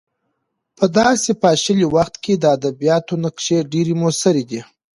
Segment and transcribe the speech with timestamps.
[0.77, 4.61] په داسې پاشلي وخت کې د ادبیاتو نقش ډېر موثر دی.